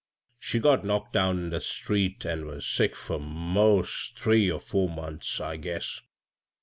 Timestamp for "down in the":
1.13-1.59